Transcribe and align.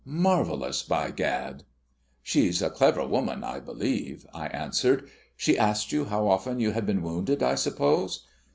Marvellous, 0.03 0.81
by 0.81 1.11
Gad!" 1.11 1.61
"She's 2.23 2.63
a 2.63 2.71
clever 2.71 3.05
woman, 3.05 3.43
I 3.43 3.59
believe," 3.59 4.25
I 4.33 4.47
answered. 4.47 5.07
"She 5.37 5.55
asked 5.59 5.91
you 5.91 6.05
how 6.05 6.27
often 6.27 6.59
you 6.59 6.71
had 6.71 6.87
been 6.87 7.03
wounded, 7.03 7.43
I 7.43 7.53
suppose?" 7.53 8.25